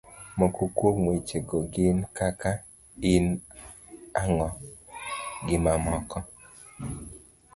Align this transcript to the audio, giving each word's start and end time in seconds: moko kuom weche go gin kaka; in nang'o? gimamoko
moko 0.39 0.61
kuom 0.77 0.97
weche 1.09 1.37
go 1.47 1.57
gin 1.73 1.97
kaka; 2.17 2.51
in 3.13 3.25
nang'o? 4.13 4.47
gimamoko 5.47 6.17